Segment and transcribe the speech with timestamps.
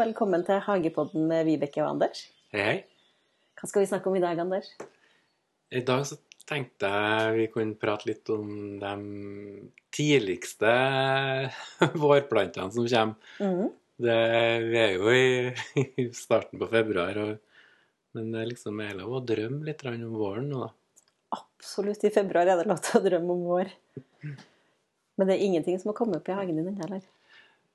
[0.00, 2.22] velkommen til Hagepodden med Vibeke og Anders.
[2.54, 2.76] Hei, hei.
[3.60, 4.70] Hva skal vi snakke om i dag, Anders?
[5.76, 6.16] I dag så
[6.48, 8.94] tenkte jeg vi kunne prate litt om de
[9.92, 10.72] tidligste
[12.02, 13.36] vårplantene som kommer.
[13.44, 13.68] Mm.
[14.00, 14.16] Det,
[14.64, 15.52] vi er jo i,
[16.00, 17.36] i starten på februar, og,
[18.16, 21.04] men det er liksom er lov å drømme litt om våren nå, da.
[21.36, 22.08] Absolutt.
[22.08, 23.76] I februar er det lov til å drømme om vår.
[25.20, 27.02] Men det er ingenting som har kommet opp i hagen din ennå, eller?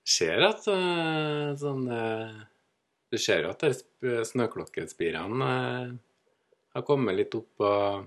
[0.05, 2.41] Ser at uh, sånn uh,
[3.09, 3.63] Du ser jo at
[4.29, 5.95] snøklokkespirene uh,
[6.75, 8.05] har kommet litt opp, og,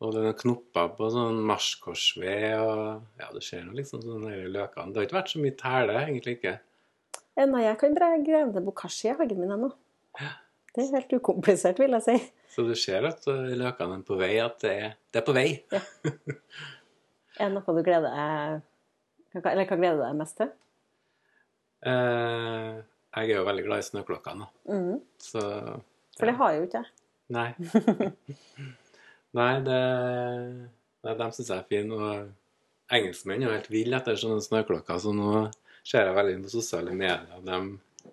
[0.00, 4.94] og det er knopper på sånn marskorsved og ja, du ser nå liksom sånne løkene.
[4.94, 6.54] Det har ikke vært så mye tæle, egentlig ikke.
[7.42, 9.72] Nei, jeg kan grave ned bokashi i hagen min ennå.
[10.72, 12.16] Det er helt ukomplisert, vil jeg si.
[12.54, 15.48] Så du ser at løkene er på vei, at det er, det er på vei.
[17.40, 18.60] Er det noe du gleder deg
[19.38, 20.50] Eller hva gleder du deg mest til?
[21.88, 25.00] Eh, jeg er jo veldig glad i snøklokkene, Mm.
[25.20, 25.78] Så ja.
[26.18, 26.90] For det har jeg jo ikke jeg.
[27.32, 27.50] Nei.
[29.38, 29.78] Nei, det,
[31.06, 31.96] nei de syns jeg er fine.
[31.96, 35.30] Og engelskmenn er jo helt ville etter sånne snøklokker, så nå
[35.80, 37.40] ser jeg veldig på sosiale medier.
[37.40, 38.12] De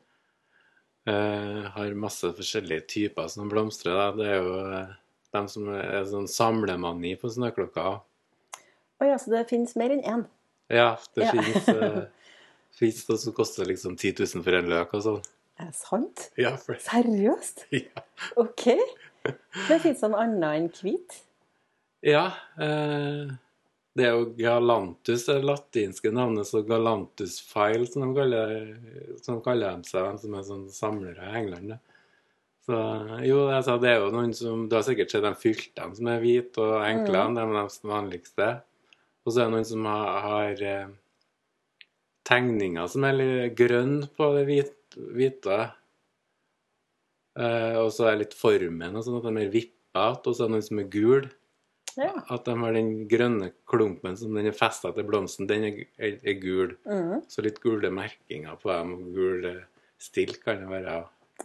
[1.12, 4.00] eh, har masse forskjellige typer som blomstrer.
[4.00, 4.08] Da.
[4.16, 4.82] Det er jo de
[5.36, 8.00] dem som er sånn samlemani på snøklokker.
[9.00, 10.26] Å ja, så det finnes mer enn én?
[10.70, 11.32] Ja, det Ja.
[11.34, 12.04] fins uh,
[12.80, 15.22] fins det som koster liksom 10 000 for en løk og sånn.
[15.60, 16.30] Er det sant?
[16.40, 17.66] Ja, for Seriøst?
[17.76, 18.04] ja.
[18.40, 18.70] OK.
[19.68, 21.18] Det fins noe annet enn hvit?
[22.08, 23.34] Ja, eh,
[24.00, 28.54] det er jo Galantus, det latinske navnet, så Galantus file, som de kaller,
[29.26, 31.76] som kaller de seg, de som er sånn samlere i England.
[32.64, 32.80] Så
[33.28, 36.24] jo, altså, det er jo noen som Du har sikkert sett de fyltene som er
[36.24, 38.50] hvite og enkle, de er de vanligste.
[39.26, 40.94] Og så er det noen som har, har eh,
[42.30, 45.60] tegninger som er litt grønne på det hvit- hvite.
[47.40, 50.50] Eh, og så er litt formen, og sånn at de er vippete, og så er
[50.50, 51.30] det noen som er gul.
[52.00, 52.12] Ja.
[52.32, 56.20] At de har den grønne klumpen som den er festa til blomsten, den er, er,
[56.24, 56.76] er gul.
[56.88, 57.24] Mm.
[57.32, 59.48] Så litt gule merkinger på dem, og gul
[60.00, 61.00] stilk kan det være.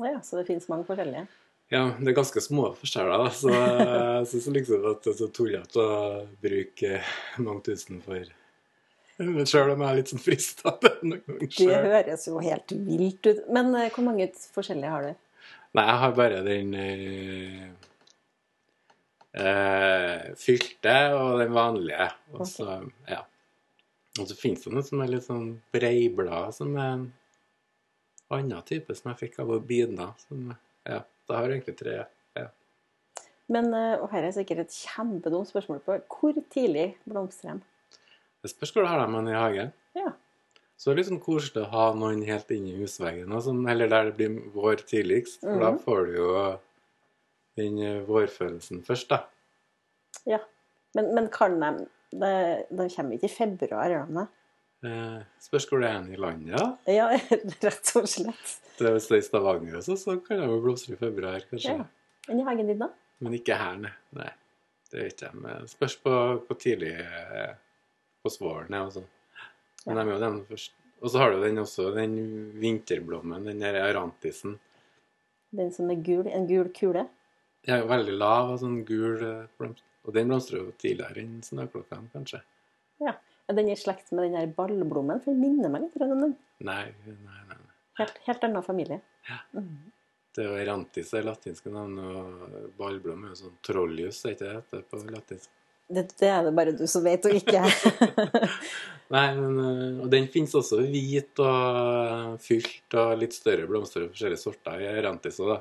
[0.05, 1.27] Ja, så det fins mange forskjellige?
[1.75, 5.27] Ja, det er ganske små forskjeller, da, så jeg syns liksom at det er så
[5.35, 5.97] tullete å
[6.45, 7.01] bruke
[7.43, 8.29] mange tusen for
[9.19, 13.27] Men Sjøl om jeg er litt sånn frista noen ganger Det høres jo helt vilt
[13.27, 13.43] ut.
[13.55, 15.13] Men eh, hvor mange forskjellige har du?
[15.75, 17.65] Nei, jeg har bare den eh,
[20.39, 22.09] fylte og den vanlige.
[22.35, 22.77] Og så,
[23.11, 23.23] ja.
[24.21, 27.09] Og så finnes det noe som er litt sånn breiblad, som er en
[28.35, 30.13] annen type som jeg fikk av Bina.
[30.29, 30.53] Som,
[30.87, 31.95] ja, da har du egentlig tre.
[32.37, 32.49] Ja.
[33.49, 37.99] Men, eh, og her er sikkert et kjempedumt spørsmål på hvor tidlig blomstrer de?
[38.45, 39.73] Det spørs hvor du har dem i hagen.
[39.97, 40.13] Ja.
[40.77, 44.11] Så det er litt sånn koselig å ha noen helt inni husveggen, sånn, eller der
[44.11, 45.41] det blir vår tidligst.
[45.41, 45.79] For da Mhm.
[45.85, 46.59] får du jo
[47.57, 49.25] den eh, vårfølelsen først, da.
[50.27, 50.41] ja.
[50.95, 54.27] Men, men kan de de, de kommer ikke i februar, gjør de det?
[54.85, 56.65] Eh, spørs hvor det er i landet, ja.
[56.93, 57.09] Ja,
[57.65, 58.55] rett og slett.
[58.77, 61.79] Det, hvis det er i Stavanger også, så kan det jo blomstre i februar, kanskje.
[61.79, 61.87] Ja.
[62.29, 62.91] Enn i hagen din, da?
[63.25, 63.95] Men ikke her, nei.
[64.19, 64.31] nei.
[64.91, 65.41] Det vet jeg.
[65.41, 66.13] Men spørs på
[66.45, 67.55] hvor tidlig eh,
[68.23, 69.09] på våren er og sånn.
[69.85, 70.77] Men de er jo den først.
[71.05, 72.15] Og så har du den også, den
[72.61, 74.59] vinterblommen, den der arantisen.
[75.55, 76.29] Den som er gul?
[76.31, 77.05] En gul kule?
[77.69, 79.85] Er veldig lav og sånn gul eh, blomst.
[80.05, 82.43] Og den blomstrer jo tidligere enn snøklokkene, kanskje.
[83.01, 83.15] Ja.
[83.49, 85.21] Er den i slekt med den der ballblommen?
[85.25, 86.37] For den minner meg litt om den.
[86.65, 87.59] Nei, nei, nei.
[88.01, 89.01] Helt, helt annen familie.
[89.29, 89.43] Ja.
[90.35, 94.35] Det er jo arantis det er latinske navn, og ballblom er jo sånn trollius, er
[94.35, 95.53] ikke det på latinsk?
[95.85, 98.49] Det, det er det bare du som vet, og ikke jeg.
[99.15, 104.15] Nei, men, øh, og den finnes også hvit og fylt og litt større blomster og
[104.15, 105.61] forskjellige sorter i Arantis òg, da.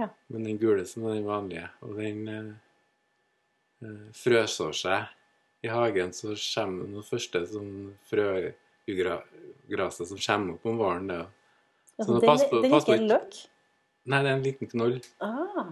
[0.00, 0.08] Ja.
[0.34, 2.50] Men den gule som er den vanlige, og den øh,
[3.86, 5.16] øh, frøsår seg
[5.62, 7.72] i hagen, så kommer det første sånn
[8.10, 11.10] frøgraset som kommer opp om våren.
[11.10, 11.20] Det.
[11.26, 13.34] Så Altså, må den, passe det den er ikke en løk?
[14.10, 15.66] Nei, det er en liten knoll, Ah,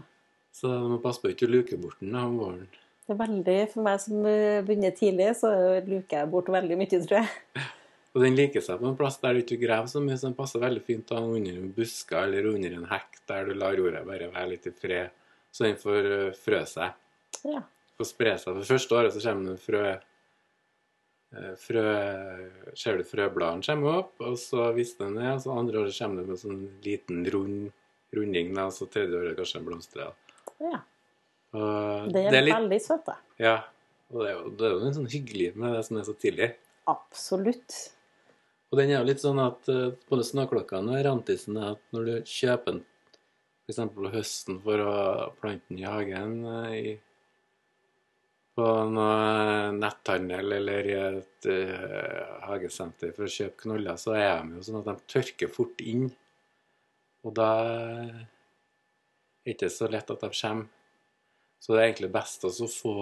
[0.52, 2.67] så du må passe på ikke å luke bort den om våren.
[3.06, 5.49] det er veldig, For meg som eh, begynner tidlig, så
[5.87, 7.29] luker jeg bort veldig mye, tror jeg.
[8.14, 10.37] Og den liker seg på en plass der du ikke graver så mye, så den
[10.37, 13.76] passer veldig fint å ha under en busker eller under en hekk der du lar
[13.79, 15.11] jorda bare være litt i fred,
[15.52, 16.96] så den får øh, frø seg.
[17.44, 17.62] Ja.
[17.98, 18.54] Får spre seg.
[18.60, 21.86] For første året så kommer det frø eh, Frø
[22.78, 26.30] Ser du frøbladene kommer opp, og så visner den ned, så andre året kommer det
[26.30, 27.72] med sånn liten rund,
[28.14, 30.06] runding, og så tredje året kanskje en blomster.
[30.62, 30.80] ja.
[31.56, 33.14] Og Det er, litt veldig søtt, da.
[33.40, 33.54] Ja.
[34.12, 36.14] Og det er jo, det er jo noe sånn hyggelig med det som er så
[36.16, 36.48] tidlig.
[36.88, 37.76] Absolutt.
[38.68, 42.08] Og den er jo litt sånn at eh, både snøklokkene og rantisen er at når
[42.08, 42.82] du kjøper den
[43.68, 43.80] f.eks.
[43.94, 44.94] på høsten for å
[45.40, 46.94] plante den i hagen eh, i,
[48.58, 54.58] på noe netthandel eller i et uh, hagesenter for å kjøpe knoller, så er de
[54.58, 56.08] jo sånn at de tørker fort inn.
[57.22, 58.10] Og da er
[59.44, 60.66] det ikke så lett at de kommer.
[61.58, 62.96] Så det er egentlig best å få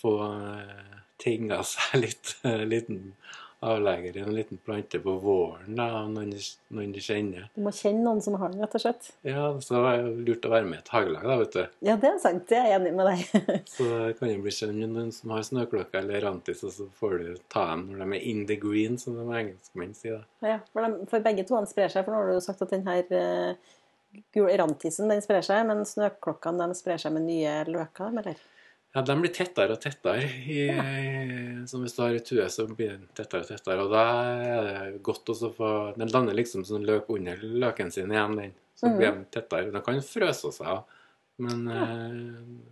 [0.00, 2.34] få eh, tinga seg litt
[2.72, 3.14] liten
[3.60, 7.48] avlegger i en liten plante på våren, da, når noen, når du kjenner.
[7.52, 9.10] Du må kjenne noen som har den, rett og slett.
[9.26, 11.74] Ja, så er det lurt å være med i et hagelag, da, vet du.
[11.84, 12.46] Ja, det er sant.
[12.48, 13.24] Det er jeg enig med deg.
[13.74, 17.18] Så det kan jo bli med noen som har snøklokke eller rantis, og så får
[17.20, 20.22] du ta dem når de er in the green, som de engelskmenn sier.
[20.40, 20.54] da.
[20.54, 22.06] Ja, for, de, for begge to sprer seg.
[22.06, 23.76] For nå har du jo sagt at den her uh,
[24.34, 28.40] gul rantisen den sprer seg, men snøklokkene de sprer seg med nye løker, eller?
[28.92, 30.24] Ja, de blir tettere og tettere.
[30.50, 30.64] I,
[31.70, 33.84] som hvis du har et hue, så blir den tettere og tettere.
[33.84, 38.10] Og da er det godt å få Den danner liksom sånn løk under løken sin
[38.10, 38.56] igjen, den.
[38.74, 39.70] Så blir de tettere.
[39.70, 40.82] De kan frøse seg av,
[41.44, 42.18] men eh,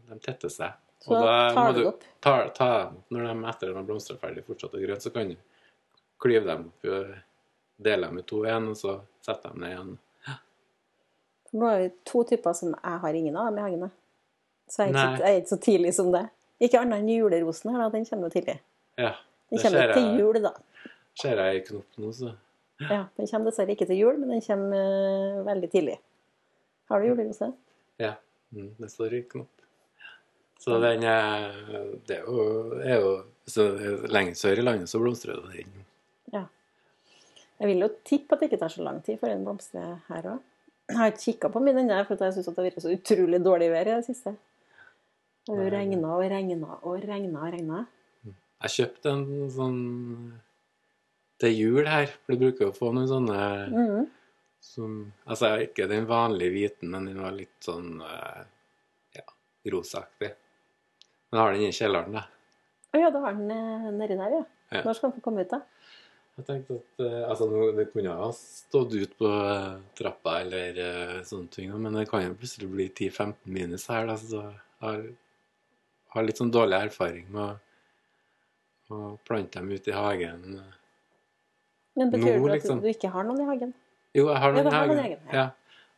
[0.09, 0.75] de tetter seg.
[1.05, 2.03] Så da tar du opp.
[2.21, 2.71] ta, ta
[3.15, 5.37] når de etter de har blomstra ferdig fortsatt er grønne, så kan du
[6.19, 7.15] klyve dem opp, eh,
[7.79, 9.95] dele dem i to igjen, og så sette dem ned igjen.
[10.27, 10.37] Ja.
[11.55, 13.91] nå er det to typer som jeg har ingen av dem i hagen.
[14.69, 16.25] Så jeg er, ikke, jeg er ikke så tidlig som det.
[16.61, 17.89] Ikke annet enn julerosen her, da.
[17.95, 18.59] Den kommer jo tidlig.
[18.99, 19.13] Ja,
[19.51, 20.53] Den kommer til jeg, jul, da.
[21.19, 22.35] ser jeg i knopp nå, så
[22.79, 25.97] Ja, Den kommer dessverre ikke til jul, men den kommer uh, veldig tidlig.
[26.91, 27.53] Har du julerose?
[27.99, 28.13] Ja,
[28.55, 29.55] mm, det står i knopp.
[30.59, 31.53] Så den er
[32.09, 32.45] Det er jo,
[32.83, 33.11] er jo
[33.49, 33.69] så
[34.11, 35.85] Lenge sør i landet så blomstrer det den.
[36.35, 36.45] Ja.
[37.59, 40.33] Jeg vil jo tippe at det ikke tar så lang tid før den blomstrer her
[40.35, 40.43] òg.
[40.89, 43.41] Jeg har ikke kikka på min ennå, for jeg syns det har vært så utrolig
[43.45, 44.35] dårlig vær i det siste.
[45.49, 47.87] Det regna og regna og regna og regna.
[48.59, 49.81] Jeg kjøpte en sånn
[51.39, 54.07] til jul her, for du bruker jo å få noen sånne mm.
[54.65, 54.97] som
[55.31, 58.41] Altså ikke den vanlige hviten, men den var litt sånn eh,
[59.21, 59.25] ja,
[59.75, 60.33] rosaaktig.
[61.29, 62.25] Men jeg har den i kjelleren, da.
[62.89, 64.45] Å ja, da har den eh, nedi der, ja.
[64.69, 64.83] Ja.
[64.85, 65.63] Når skal den få komme ut, da?
[66.39, 67.49] Jeg tenkte at eh, altså,
[67.79, 69.31] Det kunne ha stått ut på
[70.03, 74.11] trappa eller sånne ting, men det kan jo plutselig bli 10-15 minus her.
[74.11, 75.07] Da, så jeg har,
[76.15, 80.59] har litt sånn dårlig erfaring med å, å plante dem ute i hagen.
[81.99, 82.83] Men betyr Nå, det at liksom.
[82.83, 83.75] du ikke har noen i hagen?
[84.17, 85.01] Jo, jeg har noen i hagen.
[85.03, 85.47] hagen, ja.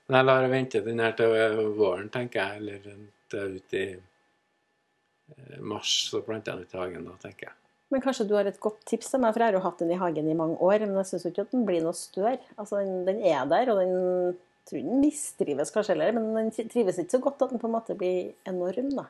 [0.09, 2.63] Men jeg lar vente den her til våren, tenker jeg.
[2.63, 2.87] Eller
[3.31, 7.57] til ut i eh, mars, så planter jeg den ut i hagen da, tenker jeg.
[7.91, 9.91] Men kanskje du har et godt tips til meg, for jeg har jo hatt den
[9.95, 10.83] i hagen i mange år.
[10.87, 12.39] Men jeg syns ikke at den blir noe større.
[12.57, 17.01] Altså, den, den er der, og den tror den mistrives kanskje heller, men den trives
[17.01, 19.07] ikke så godt at den på en måte blir enorm, da.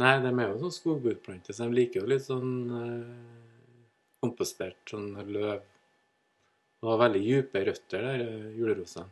[0.00, 3.82] Nei, de er jo sånn skogbordplanter, så de liker jo litt sånn eh,
[4.24, 5.60] kompostert sånn løv.
[6.82, 9.10] Og har veldig dype røtter der, eh, julerosene.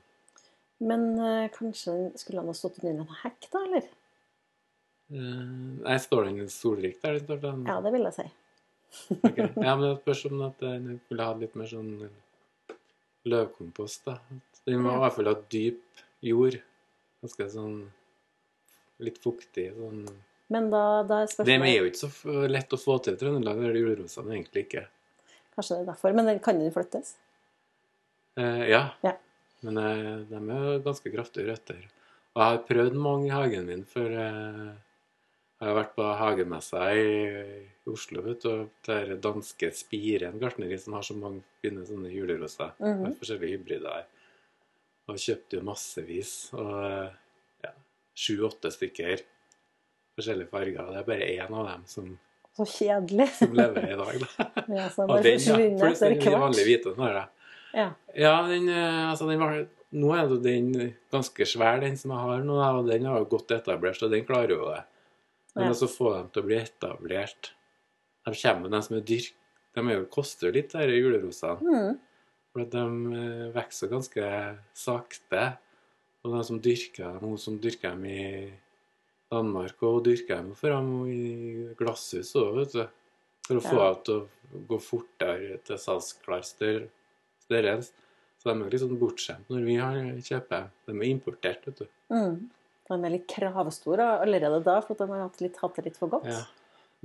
[0.80, 3.90] Men eh, kanskje skulle han ha stått under en hekk, da, eller?
[5.12, 5.50] Eh,
[5.84, 7.20] nei, står den solrik der?
[7.26, 7.66] Står den?
[7.68, 8.26] Ja, det vil jeg si.
[9.18, 9.50] okay.
[9.66, 11.92] ja, men det spørs om at den skulle ha litt mer sånn
[13.28, 14.16] løvkompost, da.
[14.64, 16.56] Den må i hvert fall ha dyp jord.
[17.20, 17.78] Ganske sånn
[19.04, 19.70] litt fuktig.
[19.76, 20.04] sånn...
[20.50, 23.60] Men da, da er Det er jo ikke så lett å få til i Trøndelag,
[23.60, 24.84] det er julerosene egentlig ikke.
[25.54, 26.14] Kanskje det er derfor.
[26.18, 27.14] Men kan den flyttes?
[28.40, 28.82] Eh, ja.
[29.06, 29.14] Ja.
[29.66, 31.84] Men eh, de er jo ganske kraftige røtter.
[32.34, 34.68] Og jeg har prøvd mange i hagen min, for eh,
[35.60, 37.08] jeg har vært på hagemessa i,
[37.86, 41.84] i Oslo, vet du, og det er danske Spiren gartneri som har så mange fine
[41.86, 42.72] sånne juleroser.
[42.80, 43.02] Mhm.
[43.04, 44.08] med forskjellige hybrider her.
[45.10, 46.32] Og kjøpte jo massevis.
[46.56, 47.18] Og eh,
[47.66, 47.76] ja,
[48.18, 49.28] sju-åtte stykker
[50.20, 50.92] forskjellige farger.
[50.92, 52.12] Det er bare én av dem som,
[52.56, 53.28] Så kjedelig.
[53.40, 54.46] som lever i dag, da.
[54.78, 55.58] Ja, Og den, ja.
[55.90, 56.86] etter den vanlige hvert.
[56.86, 56.94] hvite.
[57.00, 57.26] Jeg.
[57.74, 57.88] Ja.
[58.14, 59.60] Ja, den, eh, altså den var,
[59.92, 60.70] nå er jo den
[61.12, 64.24] ganske svær, den som jeg har nå, og den har jo godt etablert, så den
[64.26, 64.82] klarer jo det.
[65.56, 65.70] Men Ja.
[65.74, 67.50] altså få dem til å bli etablert
[68.26, 69.32] De kommer, de som er dyrk...
[69.74, 71.62] De er jo, koster litt, disse julerosene.
[71.62, 71.98] Mm.
[72.52, 72.82] For at de
[73.16, 74.24] eh, vokser ganske
[74.76, 75.44] sakte.
[76.24, 78.24] Og de som dyrker dem, hun som dyrker dem i
[79.30, 82.84] Danmark, og dyrker dem for dem i glasshus òg, vet du.
[83.46, 86.88] For å få dem til å gå fortere til salgsklaster.
[87.50, 87.88] Deres.
[88.38, 90.68] Så de er litt sånn bortskjemt når vi har kjøper.
[90.86, 91.88] De er importert, vet du.
[92.14, 92.36] Mm.
[92.86, 96.12] De er litt kravstore allerede da, for de har hatt, litt, hatt det litt for
[96.14, 96.30] godt.
[96.30, 96.44] Ja.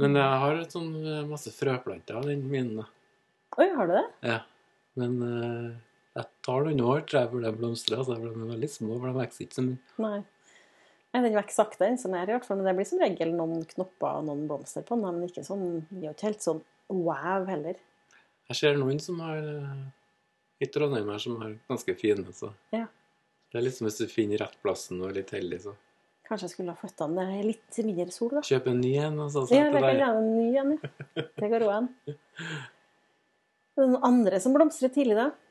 [0.01, 2.85] Men jeg har et sånn eh, masse frøplanter av den minen.
[3.55, 4.05] Oi, har du det?
[4.27, 4.39] Ja.
[4.99, 5.73] Men uh,
[6.15, 8.01] jeg tar noen år, tror jeg, før de blomstrer.
[8.01, 9.81] Altså, for de er veldig små, for de vokser ikke så mye.
[10.03, 10.17] Nei.
[11.15, 12.57] Nei, Den vokser sakte, den som er i hvert fall.
[12.59, 15.05] Men det blir som regel noen knopper og noen blomster på den.
[15.21, 16.59] Men ikke sånn, jo ikke helt sånn
[16.91, 17.79] wow heller.
[18.51, 19.79] Jeg ser noen som har eh,
[20.61, 22.85] i Trondheim her som har ganske fine, så Ja.
[23.53, 25.75] Det er liksom hvis du finner rett plassen og er litt heldig, så
[26.25, 27.15] Kanskje jeg skulle ha flytta den.
[27.15, 28.41] Det er litt mindre sol, da.
[28.41, 29.19] kjøp en ny en.
[29.21, 29.99] og så Ja, legge der.
[30.01, 31.23] lage en ny en, ja.
[31.37, 31.89] Det går òg an.
[32.09, 32.15] Er
[33.77, 35.29] det noen andre som blomstrer tidlig, da?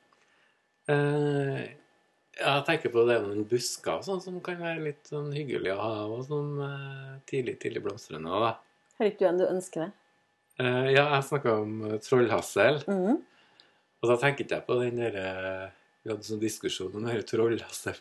[0.92, 1.61] Eh,
[2.38, 5.75] ja, jeg tenker på det med noen busker sånn som kan være litt sånn hyggelig
[5.75, 8.57] å ha, og som eh, tidlig, tidlig blomstrende da.
[8.99, 9.95] Hører ikke du en du ønsker deg?
[10.55, 13.17] Uh, ja, jeg snakka om eh, trollhassel, Mm.
[14.03, 15.73] og da tenker ikke jeg på den derre
[16.05, 17.97] Vi hadde sånn diskusjon om den trollhassel.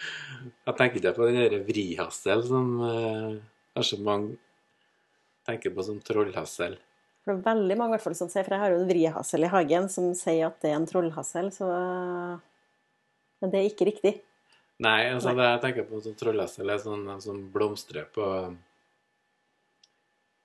[0.66, 3.36] Jeg tenker ikke på den der vrihassel som uh,
[3.78, 4.34] kanskje mange
[5.46, 6.74] tenker på som trollhassel.
[7.22, 9.46] For det er veldig mange hvert fall som sier, for jeg har jo en vrihassel
[9.46, 11.68] i hagen som sier at det er en trollhassel, så
[13.42, 14.14] Men det er ikke riktig.
[14.82, 15.38] Nei, altså Nei.
[15.40, 18.26] det jeg tenker på som trollesel, er sånn de som blomstrer på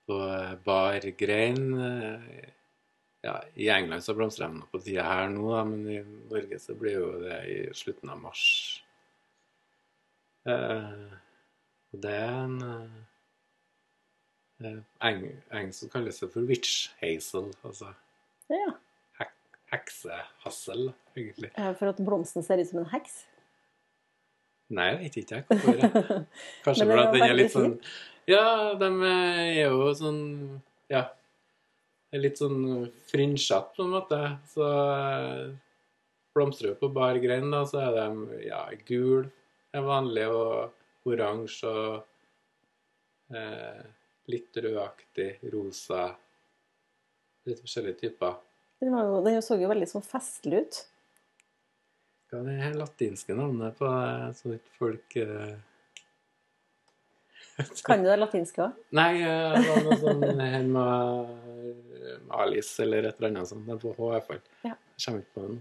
[0.10, 1.62] på eh, bar grein.
[1.80, 2.50] eh,
[3.24, 6.74] Ja, I England så blomstrer de på tida her nå, da, men i Norge så
[6.76, 8.42] blir jo det i slutten av mars.
[10.44, 11.14] Eh,
[11.94, 12.58] og det er en
[14.60, 15.24] eh, eng,
[15.56, 17.94] eng som kalles det for witch hazel, altså
[18.52, 18.74] Ja.
[19.22, 19.32] hek,
[19.72, 21.52] heksehassel, egentlig.
[21.56, 23.24] Eh, For at blomsten ser ut som en heks.
[24.74, 26.24] Nei, jeg vet ikke jeg hvorfor.
[26.66, 27.74] Kanskje fordi den er litt sånn
[28.32, 28.46] Ja,
[28.80, 30.22] de er jo sånn
[30.94, 31.04] Ja.
[32.14, 34.22] er Litt sånn frynsjete, på en måte.
[34.54, 35.52] Så eh,
[36.34, 39.28] blomstrer jo på bar grein, da, så er de ja, gul
[39.74, 43.84] er vanlig, og oransje og eh,
[44.32, 46.12] litt rødaktig, rosa
[47.44, 48.38] Litt forskjellige typer.
[48.80, 50.78] Den, jo, den så jo veldig sånn festlig ut.
[52.34, 55.52] Hva er det her latinske navnet på det, så folk eh,
[57.86, 58.80] Kan du det latinske òg?
[58.98, 63.68] Nei, eh, det var noe sånn her med Alice eller et eller annet sånt.
[63.68, 64.40] Den på H, i hvert fall.
[64.66, 64.74] Ja.
[64.74, 65.60] Jeg kommer ikke på den.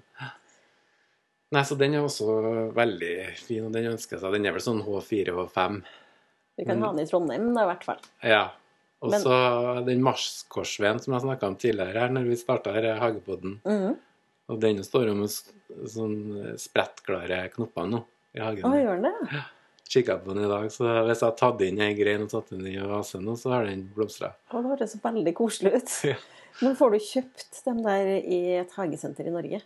[1.52, 2.38] Nei, så den er også
[2.78, 3.12] veldig
[3.42, 4.32] fin, og den ønsker seg.
[4.38, 5.82] Den er vel sånn H4, H5.
[6.56, 8.00] Vi kan Men- ha den i Trondheim, da, i hvert fall.
[8.24, 8.42] Ja.
[9.02, 9.36] Og så
[9.84, 13.60] den Marskorsveen som jeg snakka om tidligere her, når vi starta Hagepodden.
[13.68, 13.98] Mhm.
[14.52, 15.32] Og den står jo med
[15.88, 16.16] sånn
[16.60, 18.02] sprettklare knopper nå
[18.36, 18.66] i hagen.
[18.68, 19.42] Å, gjør den det?
[19.92, 22.52] Kikka på den i dag, så hvis jeg har tatt inn ei grein og satt
[22.54, 24.30] den i vasen nå, så har den blomstra.
[24.52, 25.96] Det høres veldig koselig ut.
[26.12, 26.20] Ja.
[26.60, 29.62] Men får du kjøpt dem der i et hagesenter i Norge?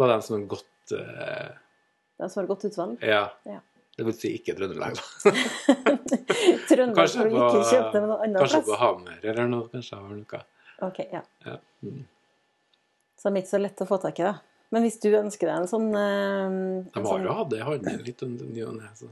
[0.00, 1.50] På dem som har gått eh,
[2.16, 3.04] De som har godt utvalg?
[3.04, 3.26] Ja.
[3.44, 3.58] Ja.
[3.98, 5.04] Det si ikke Trøndelag, da.
[6.70, 8.70] Trøndelag Kanskje får du på, ikke kjøpt dem en annen kanskje plass?
[8.70, 9.68] på Hamar eller noe.
[9.74, 10.40] Kanskje har noe.
[10.88, 11.20] Ok, ja.
[11.44, 11.58] Ja.
[11.84, 12.00] Mm.
[13.24, 14.34] Så det er så lett å få tak i, da.
[14.74, 16.56] Men hvis du ønsker deg en sånn, eh,
[16.92, 18.90] De en har sånn, jo hatt det i hånden litt under ny og ne.
[18.98, 19.08] så.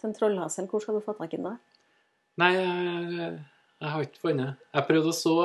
[0.00, 1.52] sånn trollhasel, hvor skal du få tak i den da?
[2.42, 3.30] Nei, jeg,
[3.78, 4.66] jeg har ikke funnet.
[4.74, 5.36] Jeg prøvde å så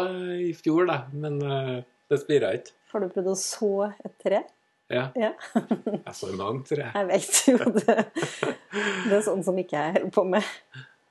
[0.41, 1.77] i fjor, da, men eh,
[2.09, 2.73] det spira ikke.
[2.93, 4.41] Har du prøvd å så et tre?
[4.93, 5.07] Ja.
[5.17, 5.31] Ja.
[6.05, 6.89] Jeg så mange, tre.
[6.93, 7.05] jeg.
[7.09, 7.95] Vet jo det.
[9.07, 10.49] Det er sånn som ikke jeg holder på med.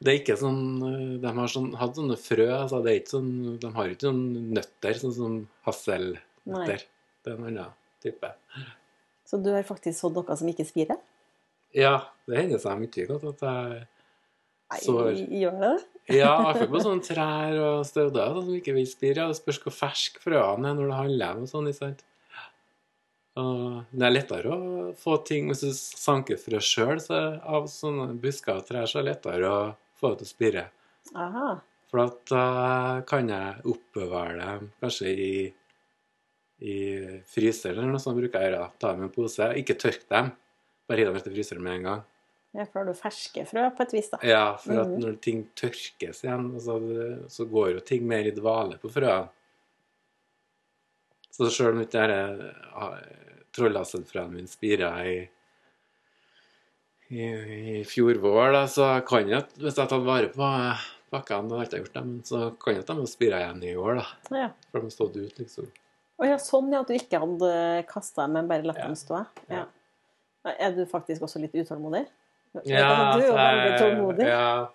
[0.03, 2.47] Det er ikke sånn eh, De har sånn, hatt sånne frø.
[2.61, 5.37] Altså det er ikke sånn, de har ikke noen nøtter, sånn som
[6.45, 6.85] hasselnøtter.
[7.23, 7.73] Det er en annen
[8.03, 8.33] type.
[9.29, 11.01] Så du har faktisk sådd noe som ikke spirer?
[11.73, 11.97] Ja,
[12.29, 13.83] det hender seg mye godt at jeg
[14.73, 15.73] Nei, gjør det?
[16.17, 19.27] Ja, hvert på sånne trær og stauder som ikke vil spire.
[19.29, 21.69] Det spørs hvor fersk frøene er når det handler om og sånn.
[21.69, 22.05] ikke sant?
[23.41, 28.59] Og det er lettere å få ting Hvis du sanker frø sjøl av sånne busker
[28.61, 29.61] og trær, så er det lettere å
[30.01, 30.65] få det til å spire.
[31.17, 31.49] Aha.
[31.93, 32.45] For da
[33.09, 35.33] kan jeg oppbevare dem kanskje i
[37.33, 38.71] fryser eller noe sånt bruker jeg å gjøre.
[38.83, 39.49] Ta dem i en pose.
[39.61, 40.33] Ikke tørk dem.
[40.89, 42.03] Bare gi dem etter fryseren med en gang.
[42.53, 44.19] Ja, for da har du ferske frø på et vis, da.
[44.29, 44.99] Ja, for at Mhm.
[45.01, 46.75] når ting tørkes igjen, så,
[47.33, 49.31] så går jo ting mer i dvale på frøene.
[51.33, 53.07] Så sjøl om ikke disse
[53.57, 55.15] trollhasselfrøene mine spira i,
[57.13, 57.23] i,
[57.79, 60.51] i fjor vår, da, så kan jeg, hvis jeg tar vare på
[61.13, 63.41] bakkene, da har jeg ikke gjort det, men så kan jeg at de har spira
[63.43, 64.07] igjen i år, da.
[64.43, 64.51] Ja.
[64.71, 65.73] For de har stått ut, liksom.
[66.23, 67.53] Å ja, sånn ja, at du ikke hadde
[67.91, 69.25] kasta dem, men bare latt dem stå?
[69.51, 69.65] Ja.
[70.55, 72.05] Er du faktisk også litt utålmodig?
[72.69, 74.27] Ja, du er jo veldig jeg- tålmodig.
[74.29, 74.69] Ja,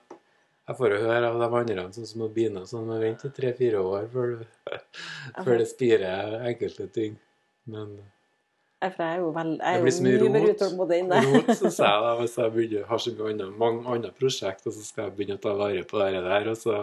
[0.67, 3.79] jeg får jo høre av de andre, sånn som Bine, sånn, må vente i tre-fire
[3.79, 4.33] år før,
[5.45, 7.15] før det spirer enkelte ting.
[7.67, 7.93] Men
[8.81, 11.29] For jeg er jo, vel, jeg er blir jo så mye mer utålmodig enn deg.
[11.33, 14.73] rot, syns jeg, da, hvis jeg begynner, har så mye andre, mange andre prosjekt, og
[14.75, 16.75] så skal jeg begynne å ta vare på det der, og så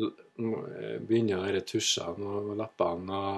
[0.00, 3.29] begynner disse tusjene og lappene å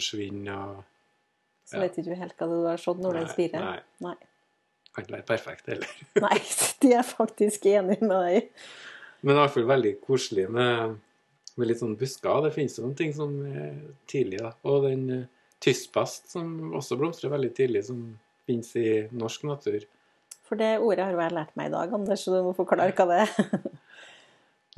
[0.00, 0.48] Mm.
[0.54, 3.66] Og, og Så vet ikke du helt hva du har sett når det den spirer.
[3.66, 4.08] nei.
[4.08, 4.16] Nei.
[4.90, 5.90] Kan ikke være perfekt heller.
[6.24, 6.38] Nei,
[6.82, 8.40] det er jeg faktisk enig med deg i.
[9.22, 10.96] Men i hvert fall veldig koselig med,
[11.60, 12.40] Med litt sånn busker.
[12.46, 13.76] Det finnes jo noen ting som er
[14.10, 14.50] tidlig, da.
[14.70, 15.24] Og den uh,
[15.60, 18.02] tysbast, som også blomstrer veldig tidlig, som
[18.48, 19.84] finnes i norsk natur.
[20.48, 22.94] For det ordet har jo jeg lært meg i dag, Anders, så du må forklare
[22.96, 23.60] hva det er.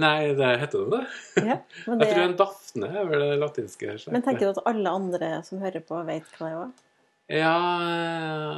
[0.01, 1.45] Nei, det heter det det.
[1.45, 1.57] ja,
[1.87, 3.91] men, Jeg tror en dafne er vel det latinske.
[3.99, 4.13] slektet.
[4.15, 6.73] men tenker du at alle andre som hører på, vet hva det er?
[7.43, 7.53] Ja,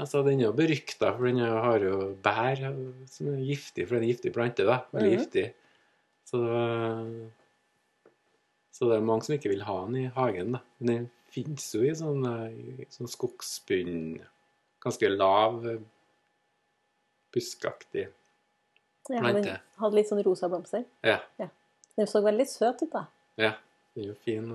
[0.01, 2.63] altså den er jo berykta, for den har jo bær
[3.11, 4.65] som er giftig, for det er en giftig plante.
[4.67, 5.19] da, Veldig Mhm.
[5.21, 5.45] giftig.
[6.25, 6.39] Så,
[8.73, 10.53] så det er mange som ikke vil ha den i hagen.
[10.57, 10.61] da.
[10.81, 12.25] Men den fins jo i sånn,
[12.81, 14.21] i sånn skogsbunn,
[14.83, 15.61] ganske lav,
[17.35, 18.09] buskaktig
[19.11, 19.43] Ja, plante.
[19.43, 20.85] den hadde litt sånn rosa blomster.
[21.05, 21.19] Ja,
[21.97, 23.05] Den så veldig søt ut, da.
[23.37, 23.53] ja,
[23.95, 24.49] den er jo fin.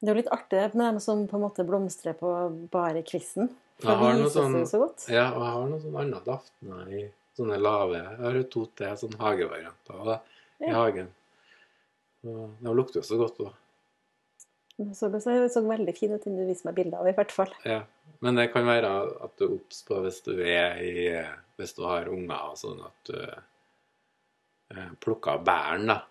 [0.00, 2.28] Det er jo litt artig med dem som på en måte blomstrer på
[2.70, 3.48] bare kvisten.
[3.82, 4.82] Jeg har noe sånn- så.
[5.12, 8.96] Ja, og jeg har noen sånn andre dafner i sånne lave Jeg har to til
[8.96, 10.20] sånn hagevarianter da,
[10.60, 10.74] i Ja.
[10.74, 11.08] hagen.
[12.24, 13.52] Og de lukter jo så godt òg.
[14.78, 15.08] Den så,
[15.48, 17.52] så veldig fin ut, den du viste meg bilde av, i hvert fall.
[17.64, 17.82] Ja.
[18.20, 18.90] Men det kan være
[19.24, 22.82] at du er obs på hvis du er i Hvis du har unger og sånn
[22.84, 23.18] at du
[24.76, 26.02] eh, plukker bæren, da.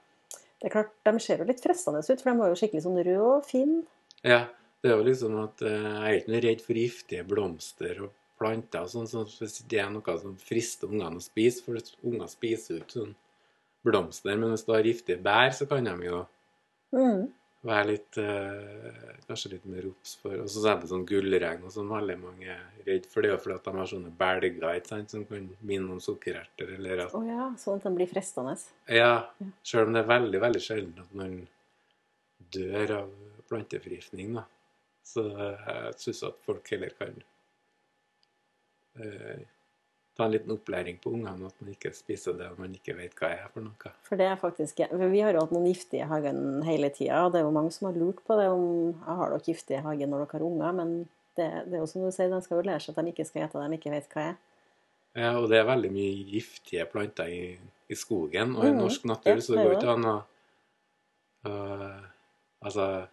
[0.60, 3.02] Det er klart, De ser jo litt fristende ut, for de var jo skikkelig sånn
[3.02, 3.84] røde og fine.
[4.26, 4.46] Ja,
[4.82, 8.16] det er jo liksom at eh, jeg er ikke noe redd for giftige blomster og
[8.40, 12.32] planter og sånn, så hvis det er noe som frister ungene å spise, for unger
[12.32, 13.16] spiser jo ikke sånn
[13.86, 16.26] blomster, men hvis du har giftige bær, så kan de jo
[16.96, 17.26] Mm.
[17.66, 21.74] Være litt eh, Kanskje litt mer obs for Og så er det sånn gullregn og
[21.74, 23.26] sånn veldig mange er redd for.
[23.26, 26.02] Det er jo fordi at de har sånne belger ikke sant, som kan minne om
[26.04, 28.54] sukkererter, eller at Å ja, sånn at de blir fristende.
[28.94, 29.14] Ja,
[29.66, 31.40] selv om det er veldig, veldig sjelden at man
[32.54, 33.16] dør av
[33.50, 34.46] planteforgiftning, da.
[35.06, 37.18] Så jeg syns at folk heller kan
[39.02, 39.44] eh,
[40.16, 43.30] ta en liten opplæring på ungene, at man ikke spiser det man ikke vet hva
[43.36, 43.92] er for noe.
[44.08, 47.26] For det er faktisk for Vi har jo hatt noen giftige i hagen hele tida,
[47.26, 49.86] og det er jo mange som har lurt på det om har dere giftige i
[49.86, 50.94] hagen når dere har unger, men
[51.36, 53.26] det, det er jo som du sier, de skal jo lære seg at de ikke
[53.28, 54.36] skal ete det de ikke vet hva er.
[55.16, 57.42] Ja, og det er veldig mye giftige planter i,
[57.92, 58.80] i skogen og i Mhm.
[58.84, 60.16] norsk natur, Ja, så det går ikke an å
[61.46, 62.02] øh,
[62.66, 63.08] Altså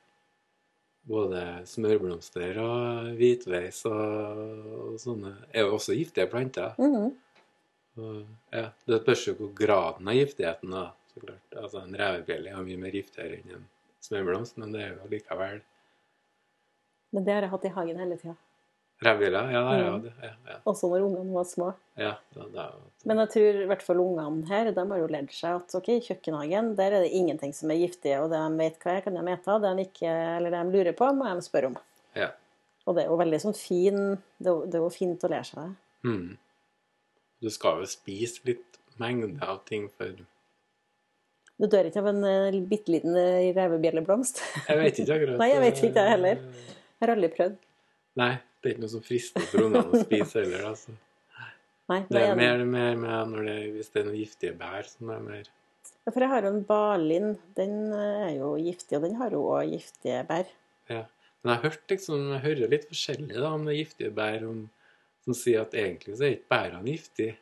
[1.09, 4.43] både smørblomster og hvitveis og,
[4.93, 6.77] og sånne er jo også giftige planter.
[6.79, 7.11] Mhm.
[8.01, 8.23] Og,
[8.55, 11.59] ja, det spørs jo hvor graden av giftigheten da, så klart.
[11.59, 13.67] Altså En revebjelle er mye mer giftigere enn en
[14.03, 15.61] smørblomst, men det er jo likevel
[17.13, 18.39] Men det har jeg hatt i hagen hele tida.
[19.03, 20.03] Revebjeller, ja, Mhm.
[20.05, 20.13] det.
[20.23, 21.75] Ja, ja, Også når ungene var små.
[21.99, 22.91] ja, da, da, da.
[23.05, 25.89] Men jeg tror i hvert fall ungene her, de har jo lært seg at ok,
[25.89, 29.01] i kjøkkenhagen der er det ingenting som er giftig, og det de vet hva er,
[29.03, 29.57] kan de ete.
[29.65, 31.77] Det de ikke, eller det de lurer på, må de spørre om.
[32.15, 32.29] Ja.
[32.87, 33.99] Og det er jo veldig sånn fin
[34.39, 35.75] Det er jo, det er jo fint å lære seg det.
[36.05, 36.37] Mm.
[37.43, 40.07] Du skal jo spise litt mengde av ting for
[41.61, 44.41] Du dør ikke av en uh, bitte liten uh, revebjelleblomst.
[44.69, 45.39] Jeg vet ikke akkurat.
[45.43, 46.41] Nei, jeg vet ikke, jeg heller.
[46.43, 47.57] Jeg har aldri prøvd.
[48.19, 48.33] Nei,
[48.63, 50.69] det er ikke noe som frister for ungene å spise heller.
[50.71, 50.95] Altså.
[51.91, 55.11] Nei, Det er mer mer, mer med det, hvis det er noen giftige bær som
[55.13, 57.33] er mer Ja, For jeg har jo en balin.
[57.59, 60.47] Den uh, er jo giftig, og den har jo òg giftige bær.
[60.93, 61.05] ja.
[61.43, 64.61] Men jeg har hørt liksom, jeg hører litt forskjellig da, om det giftige bær, om,
[65.27, 67.33] som sier at egentlig så er ikke bærene giftige.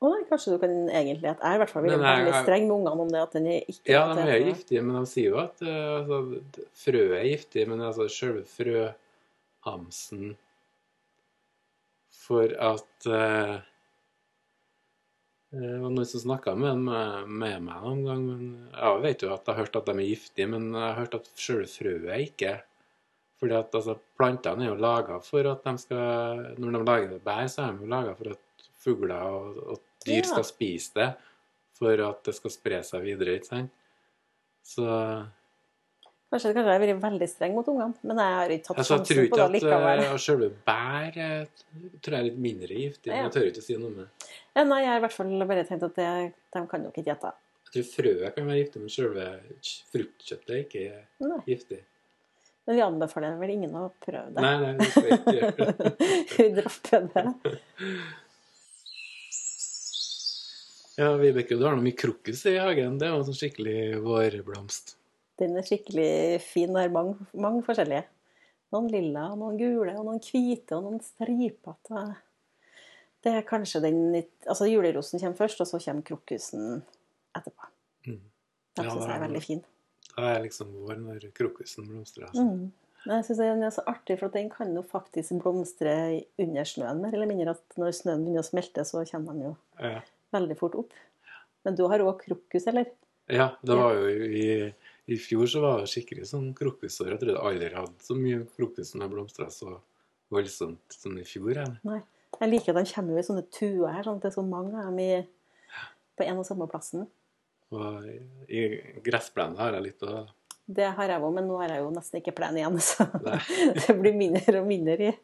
[0.00, 2.62] Å nei, kanskje du kan egentlig at Jeg i hvert fall vil være veldig streng
[2.68, 5.34] med ungene om det, at den er ikke Ja, de er giftige, men de sier
[5.34, 6.20] jo at eh, altså,
[6.80, 10.30] frøet er giftig, men altså selve frøhamsen
[12.30, 13.56] For at eh,
[15.50, 18.20] Det var noen som snakka med, med, med meg noen gang.
[18.28, 20.98] Men jeg vet jo at jeg har hørt at de er giftige, men jeg har
[21.00, 22.52] hørt at sjøl frøet ikke.
[23.40, 27.46] Fordi at altså, Plantene er jo laga for at de skal Når de lager bær,
[27.50, 30.28] så er de jo laga for at fugler og, og dyr Ja.
[30.30, 31.10] skal spise det.
[31.80, 33.38] For at det skal spre seg videre.
[33.40, 33.74] ikke sant?
[34.62, 34.86] Så
[36.30, 38.96] Kanskje, kanskje jeg har vært veldig streng mot ungene, men jeg har ikke tatt altså,
[39.00, 40.02] jeg tror sjansen på ikke det at likevel.
[40.06, 41.64] uh, selve bær eh,
[41.98, 43.08] tror jeg er litt mindre giftig.
[43.10, 43.22] Men Ja.
[43.24, 44.28] jeg tør ikke å si noe med det.
[44.54, 46.10] Ja, nei, jeg har i hvert fall bare tenkt at det,
[46.54, 47.32] de kan nok ikke gjette.
[47.66, 49.26] Jeg tror frøet kan være giftig, men selve
[49.90, 50.84] fruktkjøttet er ikke
[51.26, 51.40] Nei.
[51.50, 51.80] giftig.
[52.66, 54.46] Men vi anbefaler vel ingen å prøve det.
[54.46, 55.92] Nei, nei, vi skal ikke gjøre.
[56.36, 57.26] vi dropper det.
[61.00, 62.98] Ja, Vibeke, du har noe mye krokus i hagen.
[63.00, 64.94] Det er jo en sånn skikkelig vårblomst.
[65.40, 66.72] Den er skikkelig fin.
[66.76, 68.04] Det er mange, mange forskjellige.
[68.74, 72.02] Noen lilla, noen gule, og noen hvite, og noen stripete.
[73.24, 73.98] Det er kanskje den
[74.46, 76.82] Altså julerosen kommer først, og så kommer krokusen
[77.36, 77.66] etterpå.
[78.06, 78.20] Mm.
[78.78, 79.64] Den Ja, syns jeg det er veldig fin.
[80.16, 82.28] Da er liksom vår når krokusen blomstrer.
[82.30, 82.44] Altså.
[82.46, 82.70] Mm.
[83.06, 85.92] Men jeg synes den er så artig, for at den kan jo faktisk blomstre
[86.38, 87.54] under snøen, mer eller mindre.
[87.56, 90.00] At når snøen begynner å smelte, så kommer den jo Ja.
[90.36, 90.92] veldig fort opp.
[91.64, 92.86] Men du har òg krokus, eller?
[93.30, 94.74] ja, det var jo i,
[95.06, 97.14] I fjor så var det skikkelig sånn krokusår.
[97.14, 99.78] Jeg trodde aldri hadde så mye krokus som har blomstra så
[100.30, 101.54] voldsomt som i fjor.
[101.56, 101.76] Jeg.
[101.86, 102.00] Nei.
[102.40, 104.76] Jeg liker at de kommer i sånne tuer her, sånn at det er så mange
[104.78, 105.08] av dem i,
[106.16, 107.08] på en og samme plassen.
[107.74, 108.06] Og
[108.50, 108.62] i
[109.04, 110.24] gressplenen har jeg litt å
[110.70, 113.06] Det har jeg òg, men nå har jeg jo nesten ikke plen igjen, så
[113.82, 115.14] det blir mindre og mindre i,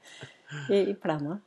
[0.69, 1.39] i, i plena.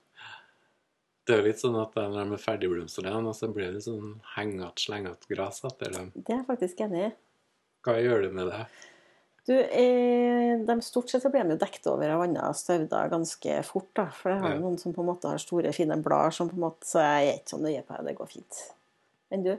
[1.28, 4.82] Det er jo litt sånn at når de er ferdigblomstrende, så blir det sånn hengete,
[4.82, 6.08] slengete gress etter dem.
[6.16, 7.10] Det er jeg faktisk enig i.
[7.86, 8.66] Hva gjør du med det?
[9.50, 13.56] Du, eh, de Stort sett så blir de jo dekket over av andre stauder ganske
[13.66, 13.88] fort.
[13.98, 14.60] da, For jeg har Ja.
[14.60, 17.30] noen som på en måte har store, fine blader, som på en måte, så jeg
[17.30, 18.06] er ikke så nøye på det.
[18.06, 18.60] Det går fint.
[19.32, 19.58] Enn du?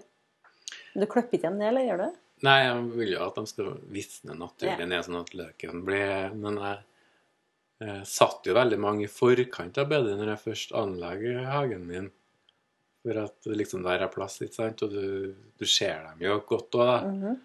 [0.94, 2.16] Men Du klipper ikke dem ned, eller gjør du?
[2.42, 6.56] Nei, jeg vil jo at de skal visne naturlig ned, sånn at løken blir Men
[6.56, 6.78] jeg,
[7.80, 12.11] jeg satt jo veldig mange i forkant av bedet når jeg først anlegger hagen min.
[13.02, 14.83] For at liksom der er plass, ikke sant?
[14.83, 17.00] Og du, du ser dem jo godt òg, da.
[17.11, 17.40] Mhm.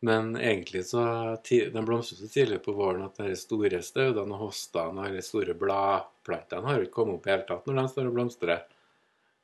[0.00, 1.02] Men egentlig så
[1.50, 5.22] Den De blomstrer så tidlig på våren at de store staudene og hostene og de
[5.24, 8.16] store bladplantene har jo ikke kommet opp i det hele tatt når de står og
[8.16, 8.62] blomstrer.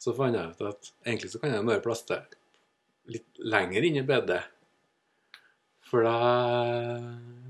[0.01, 2.21] Så fant jeg ut at egentlig så kan jeg bare plaste
[3.13, 4.43] litt lenger inn i bedet.
[5.87, 6.17] For da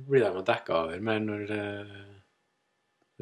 [0.07, 1.95] blir de dekka over mer når, eh,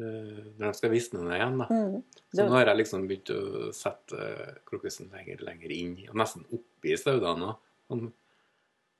[0.01, 1.61] eh, når de skal visne ned igjen.
[1.61, 1.69] da.
[1.69, 2.01] Mm.
[2.33, 6.45] Så nå har jeg liksom begynt å sette eh, krokusen lenger lenger inn, og nesten
[6.51, 7.55] oppi staudene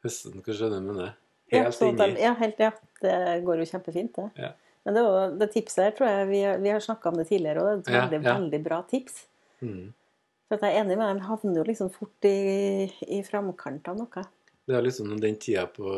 [0.06, 0.12] òg.
[0.12, 0.94] du høsten, hva skjønner mener.
[0.94, 1.12] med det?
[1.52, 2.22] Ja, Helt sånn de- inni.
[2.24, 2.72] ja, helt, ja.
[3.02, 4.30] Det går jo kjempefint, det.
[4.42, 4.54] Ja.
[4.86, 7.62] Men det, er det tipset her tror jeg vi, vi har snakka om det tidligere,
[7.62, 8.34] og det er et veldig, ja.
[8.38, 9.24] veldig bra tips.
[9.62, 9.94] Mm.
[10.48, 13.98] For at jeg er enig med den havner jo liksom fort i, i framkant av
[13.98, 14.26] noe.
[14.66, 15.90] Det er liksom den tida på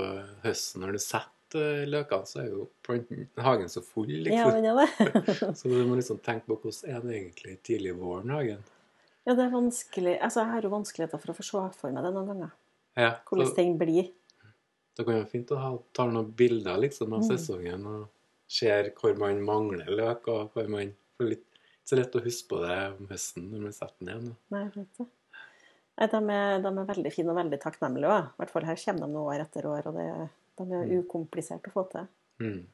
[0.43, 4.63] høsten når du setter eh, løkene, så er jo planten, hagen så full, liksom.
[4.63, 5.55] ja, det.
[5.59, 8.63] Så du må liksom tenke på hvordan er det egentlig tidlig i våren hagen.
[9.27, 10.15] ja, det er vanskelig.
[10.23, 12.55] Altså, jeg har jo vanskeligheter for å få se for meg det noen ganger.
[12.97, 14.07] Ja, Hvordan ting blir.
[14.97, 17.27] det kan være fint å ha, ta noen bilder liksom av Mm.
[17.29, 18.07] sesongen og
[18.49, 21.43] ser hvor man mangler løk, og hvor man får litt
[21.85, 24.31] så lett å huske på det om høsten når man setter den igjen.
[24.51, 25.07] Nei, vet.
[25.97, 28.25] Nei, de, er, de er veldig fine og veldig takknemlige òg.
[28.33, 30.07] I hvert fall her kommer de nå år etter år, og det,
[30.57, 31.03] de er Mm.
[31.03, 32.07] ukomplisert å få til.
[32.41, 32.65] Mm.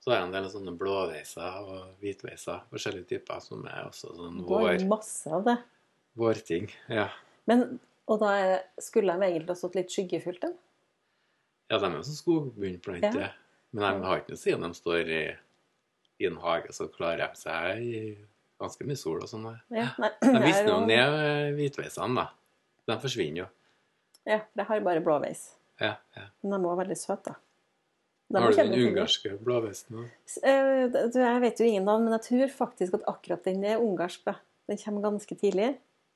[0.00, 4.38] Så er det en del sånne blåveiser og hvitveiser, forskjellige typer, som er også sånn
[4.44, 4.60] vår...
[4.60, 5.56] Det vår, er masse av det.
[6.16, 6.70] vårting.
[6.88, 7.08] Ja.
[7.46, 10.50] Men, og da er, skulle de egentlig ha stått litt skyggefullt, da?
[11.68, 13.20] ja, de er jo sånn skogbunnplanter.
[13.20, 13.32] Ja.
[13.76, 15.22] Men de har ikke noe siden de står i,
[16.24, 17.98] i en hage, så klarer de seg i
[18.58, 19.44] ganske mye sol og sånn.
[19.76, 19.90] Ja,
[20.24, 22.30] De visner jo er ned hvitveisene, da.
[22.88, 23.48] De forsvinner jo.
[24.28, 25.42] Ja, de har bare blåveis.
[25.80, 26.24] Ja, ja.
[26.40, 27.42] Men de var veldig søte, da.
[28.28, 30.08] De Har du den ungarske blåveisen òg?
[30.44, 34.26] Eh, Jeg vet jo ingen navn, men jeg tror faktisk at akkurat den er ungarsk.
[34.68, 35.70] Den kommer ganske tidlig.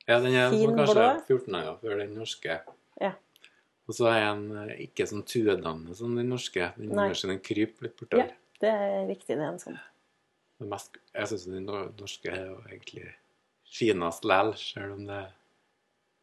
[0.09, 1.11] Ja, den er Fin sånn kanskje blå.
[1.29, 2.57] 14 dager før den norske.
[3.01, 3.13] Ja.
[3.87, 6.71] Og så er den eh, ikke sånn tuedannende som den norske.
[6.79, 7.09] Den Nei.
[7.13, 8.29] den kryper litt Ja,
[8.63, 9.37] det er riktig.
[9.37, 9.79] Det er en sånn.
[10.63, 13.09] Mest, jeg syns den norske er jo egentlig
[13.73, 15.23] finest lell, selv om det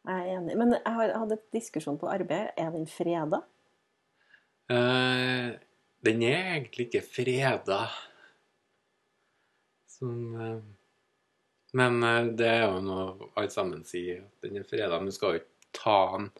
[0.08, 0.56] Jeg er enig.
[0.56, 2.52] Men jeg har hatt et diskusjon på arbeid.
[2.56, 3.42] Er den freda?
[4.70, 5.58] Eh,
[6.00, 7.82] Den er egentlig ikke freda.
[9.90, 10.60] Som eh,
[11.76, 14.98] Men eh, det er jo noe alle sammen sier, den er freda.
[14.98, 16.30] Men du skal jo ikke ta den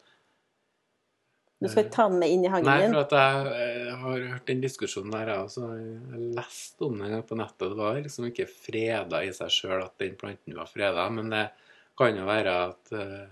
[1.61, 4.29] Du skal ikke ta den med inn i hagen Nei, for at jeg, eh, har
[4.33, 5.67] hørt den diskusjonen der, jeg også.
[5.77, 7.67] Jeg leste om den på nettet.
[7.69, 11.45] Det var liksom ikke freda i seg sjøl at den planten var freda, men det
[12.01, 13.27] kan jo være at, eh,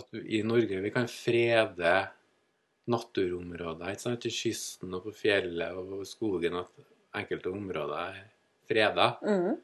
[0.00, 1.94] at i Norge vi kan frede
[2.90, 4.22] naturområder ikke sant?
[4.24, 6.58] til kysten og på fjellet og skogen.
[6.64, 8.22] At enkelte områder er
[8.66, 9.12] freda.
[9.22, 9.58] Mhm,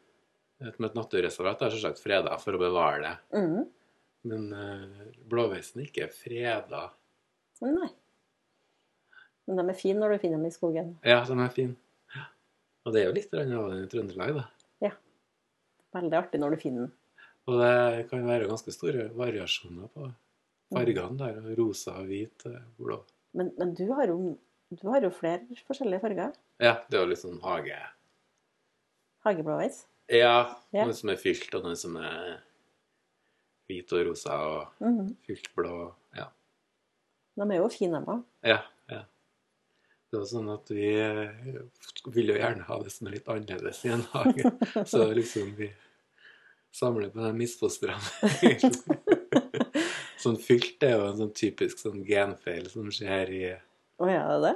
[0.65, 3.15] Et, et naturreservat er selvsagt freda for å bevare det.
[3.37, 3.65] Mm.
[4.27, 6.89] Men uh, blåveisen er ikke freda.
[7.65, 7.91] Nei.
[9.47, 10.95] Men de er fine når du finner dem i skogen.
[11.07, 11.77] Ja, de er fine.
[12.15, 12.25] Ja.
[12.87, 14.47] Og det er jo litt av den i Trøndelag, da.
[14.89, 14.95] Ja.
[15.95, 16.95] Veldig artig når du finner den.
[17.47, 20.09] Og det kan være ganske store variasjoner på
[20.75, 21.39] fargene der.
[21.61, 22.99] Rosa, hvit, eh, blå.
[23.39, 24.35] Men, men du, har jo,
[24.75, 26.35] du har jo flere forskjellige farger.
[26.59, 27.79] Ja, det er jo litt sånn hage...
[29.27, 29.85] Hageblåveis.
[30.13, 32.37] Ja, noen som er fylt, og noen som er
[33.67, 35.09] hvit og rosa og Mhm.
[35.27, 35.93] fylt blå.
[36.17, 36.29] Ja.
[37.37, 38.23] De er jo fine, òg.
[38.45, 39.03] ja, ja.
[40.13, 40.93] Det var sånn at vi
[42.15, 44.53] ville jo gjerne ha det som er litt annerledes i en hage.
[44.87, 45.73] Så liksom vi
[46.73, 47.99] samler på de misfostrene.
[50.23, 53.43] sånn fylt er jo en sånn typisk sånn genfeil som skjer i
[53.99, 54.55] Å ja, det er det?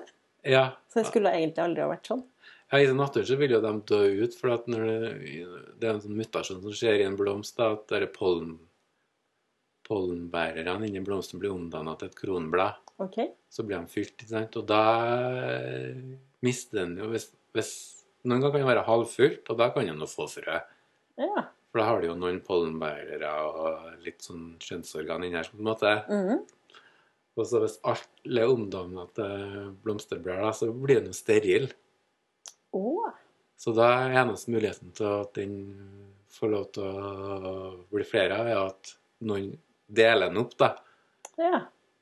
[0.53, 0.65] Ja.
[0.89, 2.23] Så det skulle egentlig aldri ha vært sånn?
[2.71, 5.13] Ja, I naturen så vil jo de dø ut, for at når det,
[5.81, 8.55] det er en sånn mutasjon som skjer i en blomst, da, at det er pollen,
[9.89, 12.79] pollenbærerne inni blomsten blir omdanna til et kronblad.
[13.03, 13.19] OK.
[13.51, 14.59] Så blir de fylt, ikke sant?
[14.61, 14.83] og da
[15.57, 15.97] eh,
[16.47, 17.73] mister den jo hvis, hvis
[18.21, 20.59] Noen ganger kan den være halvfullt, og da kan den jo få frø.
[21.17, 21.45] Ja.
[21.73, 25.49] For da har du jo noen pollenbærere og litt sånn kjønnsorgan inni her.
[25.49, 25.93] på en måte.
[26.11, 26.43] Mhm.
[27.39, 31.71] Og så hvis alle er omdanna til blomsterblad, så blir den jo steril.
[32.77, 33.13] Å.
[33.61, 35.57] Så da er eneste muligheten til at den
[36.33, 37.55] får lov til å
[37.93, 38.95] bli flere av, er at
[39.29, 39.51] noen
[39.91, 40.71] deler den opp, da.
[41.41, 41.59] Ja.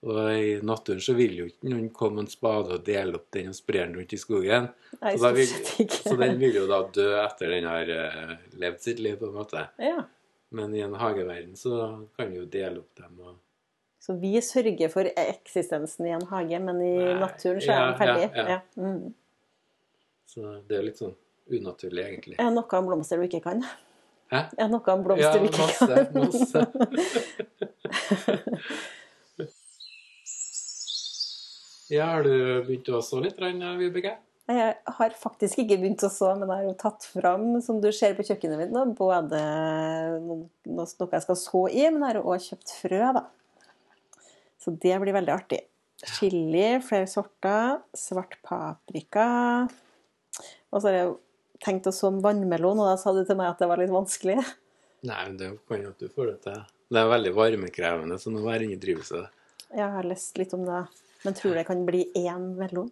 [0.07, 3.33] Og i naturen så vil jo ikke noen komme med en spade og dele opp
[3.35, 4.69] den og spre den rundt i skogen.
[5.01, 8.81] Nei, Så da vil- Så den vil jo da dø etter den har eh, levd
[8.81, 9.65] sitt liv, på en måte.
[9.83, 10.05] Ja.
[10.55, 13.35] Men i en hageverden så kan vi jo dele opp dem og
[14.01, 17.99] Så vi sørger for eksistensen i en hage, men i Nei, naturen så er den
[17.99, 18.29] ferdig.
[18.37, 18.49] ja, ja.
[18.49, 18.61] Ja.
[18.79, 19.15] Mm.
[20.29, 21.15] Så det er litt sånn
[21.49, 22.37] unaturlig, egentlig.
[22.37, 23.59] Er det noe om blomster du ikke kan?
[24.29, 24.41] Hæ?
[24.59, 25.97] Er det noe om Ja, blomster du ikke masse, kan?
[26.23, 26.61] masse.
[31.89, 32.33] Ja, har du
[32.67, 34.11] begynt å så litt, Vibeke?
[34.49, 37.89] Jeg har faktisk ikke begynt å så, men jeg har jo tatt fram, som du
[37.97, 39.41] ser på kjøkkenet mitt nå, både
[40.25, 43.23] noe, jeg skal så i, men jeg har også kjøpt frø, da.
[44.61, 45.61] Så det blir veldig artig.
[46.05, 49.27] Chili, flere sorter, svart paprika.
[50.73, 51.15] Og så har jeg
[51.65, 53.95] tenkt å så en vannmelon, og da sa du til meg at det var litt
[53.95, 54.39] vanskelig.
[55.09, 56.63] Nei, men det kan jo at du får det til.
[56.89, 59.35] Det er veldig varmekrevende, så nå er det ingen drivhuset.
[59.77, 60.87] Jeg har lest litt om det,
[61.27, 62.89] men tror det kan bli én melon?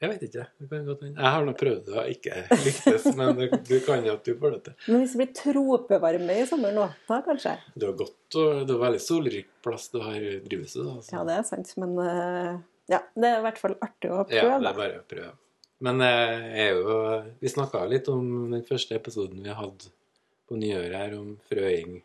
[0.00, 0.44] Jeg vet ikke.
[0.56, 1.20] Det kan godt hende.
[1.20, 4.32] Jeg har nå prøvd det og ikke lyktes, men det, du kan jo at du
[4.40, 4.76] får det til.
[4.86, 7.52] Men hvis det blir tropevarme i sommer nå, da kanskje?
[7.74, 11.12] Det er godt, og det er veldig solrik plass du har i drivhuset.
[11.12, 12.56] Ja, det er sant, men eh,
[12.94, 14.40] ja, det er i hvert fall artig å prøve.
[14.40, 15.34] Ja, det er bare å prøve.
[15.84, 16.98] Men eh, jeg er jo,
[17.40, 19.92] vi snakka litt om den første episoden vi hadde
[20.50, 22.00] på nyåret her, om frøing,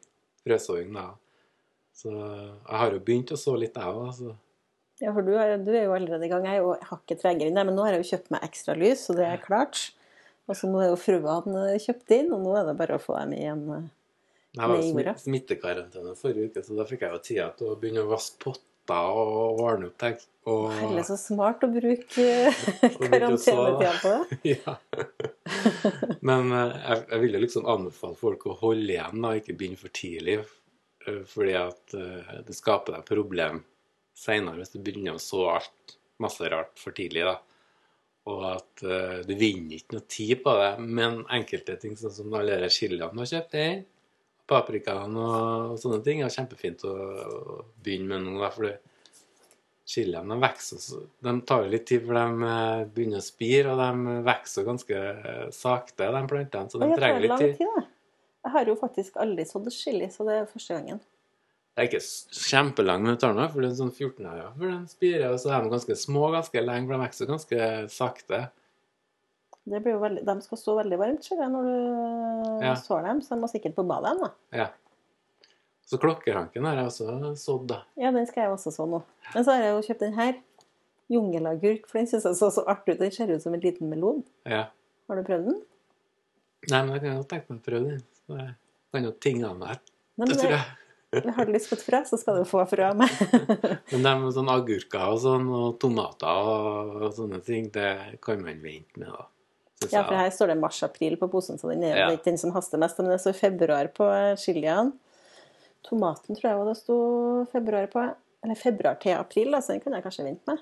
[0.46, 0.94] frøsåing.
[0.96, 1.10] da.
[1.96, 4.08] Så jeg har jo begynt å så litt, jeg òg.
[4.12, 4.36] Altså.
[5.04, 6.46] Ja, for du er, du er jo allerede i gang.
[6.48, 8.76] Jeg er jo hakket tregere enn deg, men nå har jeg jo kjøpt meg ekstra
[8.80, 9.82] lys, så det er klart.
[10.46, 13.18] Og så nå er jo frøene kjøpt inn, og nå er det bare å få
[13.18, 13.90] dem i en eh,
[14.56, 18.06] Jeg var i smittekarantene forrige uke, så da fikk jeg jo tida til å begynne
[18.06, 18.40] å vaske
[18.86, 20.26] potter og ordne opp.
[20.46, 22.58] Og, Herlig, så smart å bruke eh,
[23.02, 24.38] karantenetida på det.
[24.54, 24.76] ja.
[26.22, 29.94] Men eh, jeg, jeg ville liksom anbefale folk å holde igjen og ikke begynne for
[29.96, 30.38] tidlig.
[31.08, 31.98] eh, Fordi at
[32.46, 33.64] det skaper deg problem
[34.16, 37.26] seinere hvis du begynner å så alt masse rart for tidlig.
[37.26, 37.40] da.
[38.26, 38.82] Og at
[39.28, 40.72] du vinner ikke noe tid på det.
[40.82, 43.58] Men enkelte ting, sånn som alle de chiliene du har kjøpt
[44.50, 48.52] paprikaen og, sånne ting, Det er kjempefint å, å begynne med nå.
[48.56, 48.76] for
[49.86, 53.82] Chiliene de vokser De tar jo litt tid, for de eh, begynner å spire, og
[53.82, 56.72] de vokser ganske eh, sakte, de plantene.
[56.72, 57.60] Så de trenger litt tid.
[57.60, 57.92] tid.
[58.46, 61.04] Jeg har jo faktisk aldri sådd chili, så det er første gangen.
[61.76, 62.06] Det er ikke
[62.50, 65.26] kjempelang, men det tar nå for det er sånn 14 år, ja, for den spirer,
[65.34, 68.42] og så er de ganske små ganske lenge, for de vokser ganske sakte.
[69.66, 72.74] Det blir jo veldig, de skal stå veldig varmt ser jeg, når du Ja.
[72.78, 74.20] sår dem, så de må sikkert på badet.
[74.22, 74.30] da.
[74.54, 74.68] Ja.
[75.86, 77.80] Så klokkeranken har jeg også sådd, da.
[77.98, 79.04] Ja, den skal jeg også så nå.
[79.34, 80.36] Men så har jeg jo kjøpt den her.
[81.12, 83.00] Jungelagurk, for den syns jeg så så artig ut.
[83.04, 84.24] Den ser ut som en liten melon.
[84.50, 84.68] Ja.
[85.08, 85.60] Har du prøvd den?
[86.72, 88.02] Nei, men jeg kan jo tenke meg å prøve den.
[88.26, 88.56] Så jeg
[88.96, 89.80] kan jo tinge der.
[90.18, 91.34] Nei, Det tror jeg.
[91.36, 93.10] har du lyst på et frø, så skal du få frø av meg.
[93.92, 98.58] Men det med sånn agurker og sånn, og tomater og sånne ting, det kan man
[98.64, 99.28] vente med, da.
[99.92, 102.12] Ja, for her står det mars-april på posen, så den er Ja.
[102.12, 102.98] ikke den som haster mest.
[103.00, 104.08] Men det står februar på
[104.40, 104.94] chiliene.
[105.84, 106.98] Tomaten tror jeg også det sto
[107.52, 108.06] februar på.
[108.46, 110.62] Eller februar til april, da, så den kunne jeg kanskje vente med.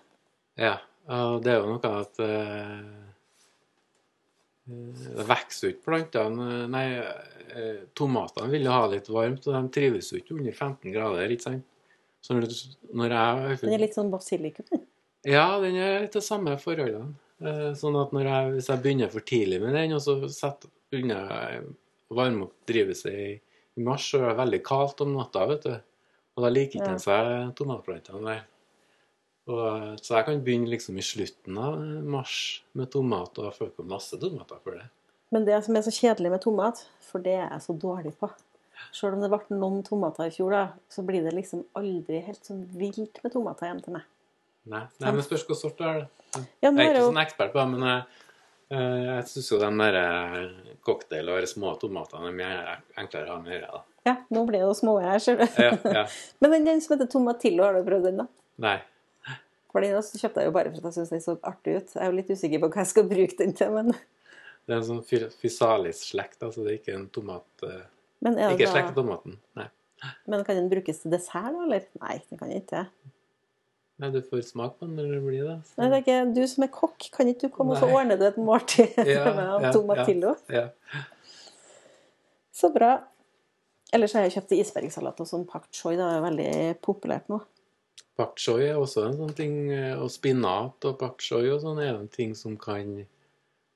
[0.58, 2.80] Ja, og det er jo noe at eh,
[4.70, 6.86] eh, Det vokser jo ikke plantene Nei,
[7.54, 11.34] eh, tomatene vil jo ha litt varmt, og de trives jo ikke under 15 grader,
[11.34, 11.66] ikke sant?
[12.24, 12.48] Så når,
[12.96, 14.86] når jeg Den er litt sånn basilikum.
[15.28, 17.14] Ja, den er litt det samme forholdene.
[17.42, 20.72] Eh, Sånn at når jeg, hvis jeg begynner for tidlig med den, og så setter,
[20.94, 21.66] begynner jeg
[22.12, 23.28] å varme opp drivhuset i,
[23.80, 25.76] i mars, så er det veldig kaldt om natta, vet du.
[26.34, 28.44] Og da liker ikke den seg tomatplantene der.
[29.52, 32.36] Og, så jeg kan begynne liksom i slutten av mars
[32.80, 34.88] med tomat, og får på masse tomater for det.
[35.34, 38.30] Men det som er så kjedelig med tomat, for det er jeg så dårlig på
[38.94, 42.46] Selv om det ble noen tomater i fjor, da, så blir det liksom aldri helt
[42.46, 44.08] sånn vilt med tomater hjem til meg.
[44.72, 46.04] Nei, Nei men spørs hvilken sort det er.
[46.34, 48.22] Ja, Jeg er ikke sånn ekspert på det, men jeg,
[48.74, 53.30] eh, jeg syns jo den der eh, cocktail og de små tomatene er mye enklere
[53.30, 53.90] å ha med øret.
[54.08, 55.46] Ja, nå blir det jo små her, ser du.
[55.60, 56.08] Ja, ja.
[56.44, 58.28] Men den, den som heter tomatillo, har du prøvd den, da?
[58.64, 58.80] Nei.
[59.74, 61.94] For den også kjøpte jeg jo bare for at jeg syns den så artig ut.
[61.96, 63.96] Jeg er jo litt usikker på hva jeg skal bruke den til, men,
[64.64, 67.82] Det er en sånn physalis-slekt, altså det er ikke en tomat eh,
[68.24, 69.36] men det Ikke da slekt av tomaten.
[69.60, 69.66] Nei.
[70.32, 71.88] Men kan den brukes til dessert, da, eller?
[72.00, 72.86] Nei, den kan ikke.
[74.04, 75.54] Nei, du får smak på den når det blir det.
[75.70, 77.88] så- Nei, det er ikke, du som er kokk, kan ikke du komme og så
[77.88, 80.34] ordne du et måltid Ja, med ja, tomatillo?
[80.52, 80.66] Ja.
[82.52, 82.98] Så bra.
[83.94, 85.96] Ellers har jeg kjøpt isbergsalat og sånn pak choi.
[85.96, 86.52] Det er veldig
[86.84, 87.40] populært nå.
[88.18, 91.80] Pak choi er også en sånn ting, eh, og spinat og pak choi og sånn
[91.82, 92.92] er en ting som kan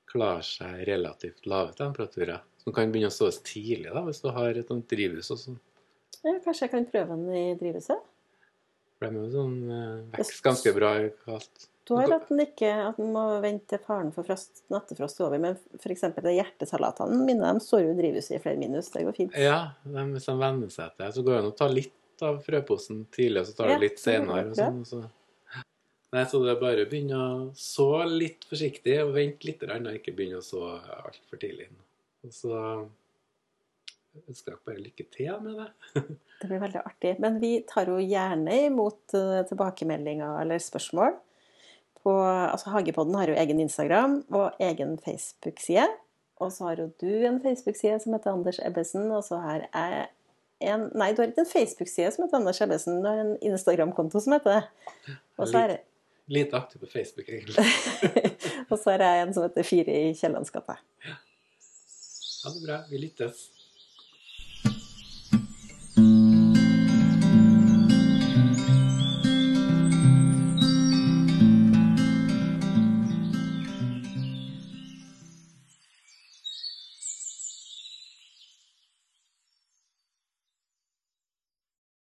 [0.08, 2.42] klare seg relativt lave temperaturer.
[2.62, 5.58] Som kan begynne å sås tidlig da, hvis du har et sånt drivhus og sånn.
[6.24, 8.04] Ja, kanskje jeg kan prøve den i drivhuset?
[8.98, 11.68] For med sånn eh, vekst ganske bra i kaldt.
[11.88, 15.24] Du har at den ikke at den må vente til faren for frost, nattefrost er
[15.24, 15.40] over.
[15.40, 16.02] Men f.eks.
[16.20, 18.90] hjertesalatene mine de står jo i drivhuset i flere minus.
[18.92, 19.38] Det går fint.
[19.40, 22.26] Ja, de, hvis de venner seg til det, så går det an å ta litt
[22.28, 24.50] av frøposen tidlig, og så tar Ja, litt senere.
[24.50, 25.00] Og sånn, og så.
[26.12, 29.88] Nei, så det er bare å begynne å så litt forsiktig, og vente litt, og
[29.94, 30.64] ikke begynne å så
[30.98, 31.70] altfor tidlig.
[32.26, 32.60] Og så
[34.28, 35.68] ønsker dere bare lykke til med det.
[36.40, 37.14] Det blir veldig artig.
[37.22, 41.16] Men vi tar jo gjerne imot eh, tilbakemeldinger eller spørsmål.
[41.98, 45.88] På, altså Hagepodden har jo egen Instagram og egen Facebook-side.
[46.38, 50.06] Og så har jo du en Facebook-side som heter Anders Ebbesen, og så har jeg
[50.70, 54.22] en Nei, du har ikke en Facebook-side som heter Anders Ebbesen, du har en Instagram-konto
[54.22, 55.18] som heter det.
[55.38, 55.78] Og så er
[56.28, 57.56] Lite aktiv på Facebook, egentlig.
[58.70, 60.74] og så har jeg en som heter Fire i Kiellandsgata.
[61.06, 61.14] Ja.
[62.44, 62.82] Ha det bra.
[62.90, 63.46] Vi lyttes.